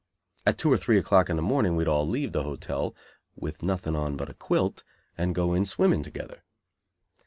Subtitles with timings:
[0.47, 2.95] At two or three o'clock in the morning we'd all leave the hotel,
[3.35, 4.83] with nothing on but a quilt,
[5.15, 6.43] and go in swimming together.